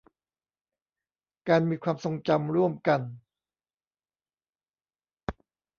[1.47, 3.01] การมีความทรงจำร่วมกัน